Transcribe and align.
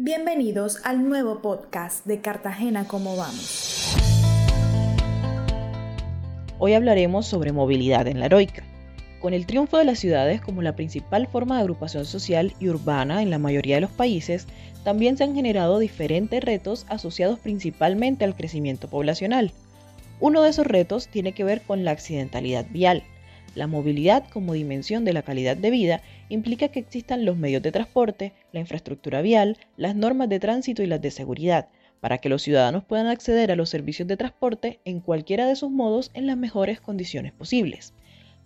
Bienvenidos 0.00 0.78
al 0.84 1.08
nuevo 1.08 1.42
podcast 1.42 2.06
de 2.06 2.20
Cartagena 2.20 2.86
Cómo 2.86 3.16
Vamos. 3.16 3.96
Hoy 6.60 6.74
hablaremos 6.74 7.26
sobre 7.26 7.50
movilidad 7.50 8.06
en 8.06 8.20
la 8.20 8.26
heroica. 8.26 8.62
Con 9.20 9.34
el 9.34 9.44
triunfo 9.44 9.76
de 9.76 9.84
las 9.84 9.98
ciudades 9.98 10.40
como 10.40 10.62
la 10.62 10.76
principal 10.76 11.26
forma 11.26 11.56
de 11.56 11.62
agrupación 11.62 12.04
social 12.04 12.54
y 12.60 12.68
urbana 12.68 13.22
en 13.22 13.30
la 13.30 13.40
mayoría 13.40 13.74
de 13.74 13.80
los 13.80 13.90
países, 13.90 14.46
también 14.84 15.16
se 15.16 15.24
han 15.24 15.34
generado 15.34 15.80
diferentes 15.80 16.44
retos 16.44 16.86
asociados 16.88 17.40
principalmente 17.40 18.24
al 18.24 18.36
crecimiento 18.36 18.86
poblacional. 18.86 19.50
Uno 20.20 20.42
de 20.42 20.50
esos 20.50 20.68
retos 20.68 21.08
tiene 21.08 21.32
que 21.32 21.42
ver 21.42 21.62
con 21.62 21.82
la 21.82 21.90
accidentalidad 21.90 22.66
vial. 22.70 23.02
La 23.54 23.66
movilidad 23.66 24.28
como 24.30 24.52
dimensión 24.52 25.04
de 25.04 25.12
la 25.12 25.22
calidad 25.22 25.56
de 25.56 25.70
vida 25.70 26.02
implica 26.28 26.68
que 26.68 26.80
existan 26.80 27.24
los 27.24 27.36
medios 27.36 27.62
de 27.62 27.72
transporte, 27.72 28.32
la 28.52 28.60
infraestructura 28.60 29.22
vial, 29.22 29.56
las 29.76 29.96
normas 29.96 30.28
de 30.28 30.38
tránsito 30.38 30.82
y 30.82 30.86
las 30.86 31.00
de 31.00 31.10
seguridad, 31.10 31.68
para 32.00 32.18
que 32.18 32.28
los 32.28 32.42
ciudadanos 32.42 32.84
puedan 32.84 33.06
acceder 33.06 33.50
a 33.50 33.56
los 33.56 33.70
servicios 33.70 34.06
de 34.06 34.16
transporte 34.16 34.80
en 34.84 35.00
cualquiera 35.00 35.46
de 35.46 35.56
sus 35.56 35.70
modos 35.70 36.10
en 36.14 36.26
las 36.26 36.36
mejores 36.36 36.80
condiciones 36.80 37.32
posibles. 37.32 37.94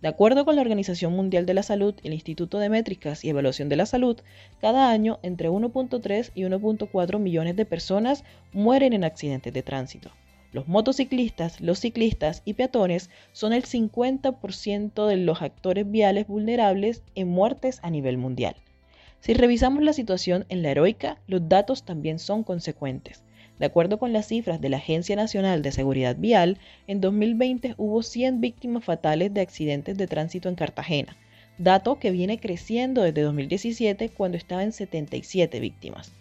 De 0.01 0.09
acuerdo 0.09 0.45
con 0.45 0.57
la 0.57 0.62
Organización 0.62 1.12
Mundial 1.12 1.46
de 1.46 1.55
la 1.55 1.62
Salud 1.62 1.95
y 2.02 2.09
el 2.09 2.15
Instituto 2.15 2.59
de 2.59 2.69
Métricas 2.69 3.24
y 3.24 3.29
Evaluación 3.29 3.69
de 3.69 3.77
la 3.77 3.87
Salud, 3.87 4.19
cada 4.60 4.91
año 4.91 5.21
entre 5.23 5.48
1.3 5.48 6.32
y 6.34 6.43
1.4 6.43 7.19
millones 7.21 7.55
de 7.55 7.65
personas 7.65 8.24
mueren 8.52 8.95
en 8.95 9.05
accidentes 9.05 9.52
de 9.52 9.62
tránsito. 9.62 10.10
Los 10.52 10.69
motociclistas, 10.69 11.62
los 11.62 11.79
ciclistas 11.79 12.42
y 12.45 12.52
peatones 12.52 13.09
son 13.33 13.55
el 13.55 13.65
50% 13.65 15.06
de 15.06 15.16
los 15.16 15.41
actores 15.41 15.91
viales 15.91 16.27
vulnerables 16.27 17.02
en 17.15 17.29
muertes 17.29 17.80
a 17.83 17.88
nivel 17.88 18.19
mundial. 18.19 18.55
Si 19.20 19.33
revisamos 19.33 19.83
la 19.83 19.95
situación 19.95 20.45
en 20.51 20.62
la 20.62 20.70
heroica, 20.70 21.19
los 21.27 21.48
datos 21.48 21.84
también 21.84 22.19
son 22.19 22.43
consecuentes. 22.43 23.23
De 23.59 23.65
acuerdo 23.65 23.98
con 23.98 24.12
las 24.12 24.27
cifras 24.27 24.60
de 24.60 24.69
la 24.69 24.77
Agencia 24.77 25.16
Nacional 25.16 25.63
de 25.63 25.73
Seguridad 25.73 26.16
Vial, 26.18 26.59
en 26.87 27.01
2020 27.01 27.74
hubo 27.79 28.02
100 28.02 28.43
víctimas 28.43 28.85
fatales 28.85 29.32
de 29.32 29.41
accidentes 29.41 29.96
de 29.96 30.07
tránsito 30.07 30.51
en 30.51 30.54
Cartagena, 30.54 31.16
dato 31.57 31.98
que 31.98 32.10
viene 32.10 32.38
creciendo 32.38 33.02
desde 33.02 33.23
2017 33.23 34.10
cuando 34.10 34.37
estaba 34.37 34.65
en 34.65 34.73
77 34.73 35.60
víctimas. 35.60 36.13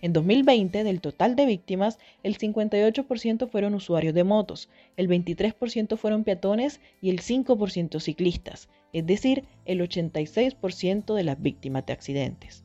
En 0.00 0.12
2020, 0.12 0.84
del 0.84 1.00
total 1.00 1.34
de 1.34 1.44
víctimas, 1.44 1.98
el 2.22 2.38
58% 2.38 3.48
fueron 3.48 3.74
usuarios 3.74 4.14
de 4.14 4.22
motos, 4.22 4.68
el 4.96 5.08
23% 5.08 5.96
fueron 5.96 6.22
peatones 6.22 6.80
y 7.02 7.10
el 7.10 7.20
5% 7.20 7.98
ciclistas, 7.98 8.68
es 8.92 9.04
decir, 9.06 9.44
el 9.64 9.80
86% 9.80 11.14
de 11.14 11.24
las 11.24 11.42
víctimas 11.42 11.84
de 11.84 11.94
accidentes. 11.94 12.62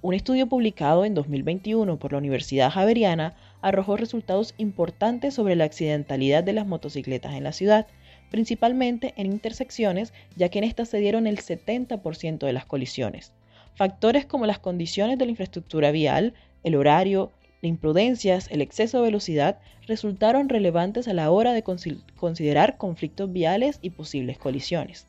Un 0.00 0.14
estudio 0.14 0.46
publicado 0.46 1.04
en 1.04 1.14
2021 1.14 1.98
por 1.98 2.12
la 2.12 2.18
Universidad 2.18 2.70
Javeriana 2.70 3.34
arrojó 3.62 3.96
resultados 3.96 4.54
importantes 4.56 5.34
sobre 5.34 5.56
la 5.56 5.64
accidentalidad 5.64 6.44
de 6.44 6.52
las 6.52 6.68
motocicletas 6.68 7.34
en 7.34 7.42
la 7.42 7.52
ciudad, 7.52 7.88
principalmente 8.30 9.12
en 9.16 9.26
intersecciones, 9.26 10.12
ya 10.36 10.48
que 10.50 10.58
en 10.58 10.64
estas 10.64 10.90
se 10.90 10.98
dieron 10.98 11.26
el 11.26 11.38
70% 11.38 12.46
de 12.46 12.52
las 12.52 12.66
colisiones. 12.66 13.32
Factores 13.74 14.24
como 14.24 14.46
las 14.46 14.60
condiciones 14.60 15.18
de 15.18 15.24
la 15.24 15.30
infraestructura 15.32 15.90
vial, 15.90 16.34
el 16.66 16.74
horario, 16.74 17.30
las 17.62 17.68
imprudencias, 17.68 18.48
el 18.50 18.60
exceso 18.60 18.98
de 18.98 19.04
velocidad 19.04 19.60
resultaron 19.86 20.48
relevantes 20.48 21.06
a 21.06 21.14
la 21.14 21.30
hora 21.30 21.52
de 21.52 21.62
considerar 21.62 22.76
conflictos 22.76 23.32
viales 23.32 23.78
y 23.82 23.90
posibles 23.90 24.36
colisiones. 24.36 25.06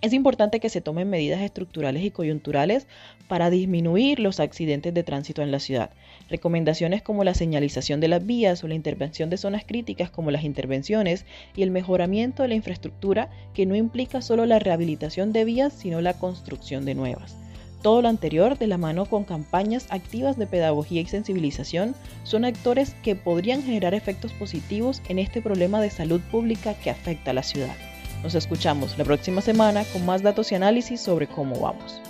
Es 0.00 0.12
importante 0.12 0.60
que 0.60 0.68
se 0.68 0.80
tomen 0.80 1.10
medidas 1.10 1.40
estructurales 1.40 2.04
y 2.04 2.12
coyunturales 2.12 2.86
para 3.26 3.50
disminuir 3.50 4.20
los 4.20 4.38
accidentes 4.38 4.94
de 4.94 5.02
tránsito 5.02 5.42
en 5.42 5.50
la 5.50 5.58
ciudad. 5.58 5.90
Recomendaciones 6.28 7.02
como 7.02 7.24
la 7.24 7.34
señalización 7.34 7.98
de 7.98 8.06
las 8.06 8.24
vías 8.24 8.62
o 8.62 8.68
la 8.68 8.76
intervención 8.76 9.28
de 9.28 9.38
zonas 9.38 9.64
críticas 9.66 10.08
como 10.08 10.30
las 10.30 10.44
intervenciones 10.44 11.26
y 11.56 11.64
el 11.64 11.72
mejoramiento 11.72 12.44
de 12.44 12.48
la 12.48 12.54
infraestructura 12.54 13.28
que 13.54 13.66
no 13.66 13.74
implica 13.74 14.22
solo 14.22 14.46
la 14.46 14.60
rehabilitación 14.60 15.32
de 15.32 15.44
vías 15.44 15.72
sino 15.72 16.00
la 16.00 16.14
construcción 16.14 16.84
de 16.84 16.94
nuevas. 16.94 17.49
Todo 17.82 18.02
lo 18.02 18.08
anterior, 18.08 18.58
de 18.58 18.66
la 18.66 18.76
mano 18.76 19.06
con 19.06 19.24
campañas 19.24 19.86
activas 19.88 20.36
de 20.36 20.46
pedagogía 20.46 21.00
y 21.00 21.06
sensibilización, 21.06 21.94
son 22.24 22.44
actores 22.44 22.94
que 23.02 23.16
podrían 23.16 23.62
generar 23.62 23.94
efectos 23.94 24.32
positivos 24.34 25.00
en 25.08 25.18
este 25.18 25.40
problema 25.40 25.80
de 25.80 25.90
salud 25.90 26.20
pública 26.30 26.74
que 26.74 26.90
afecta 26.90 27.30
a 27.30 27.34
la 27.34 27.42
ciudad. 27.42 27.74
Nos 28.22 28.34
escuchamos 28.34 28.98
la 28.98 29.04
próxima 29.04 29.40
semana 29.40 29.84
con 29.92 30.04
más 30.04 30.22
datos 30.22 30.52
y 30.52 30.54
análisis 30.54 31.00
sobre 31.00 31.26
cómo 31.26 31.58
vamos. 31.58 32.02